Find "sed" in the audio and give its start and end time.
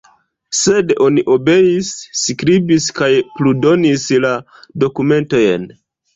0.59-0.93